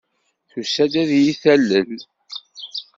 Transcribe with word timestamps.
Tusa-d 0.51 0.93
ad 1.01 1.09
iyi-talel. 1.17 1.97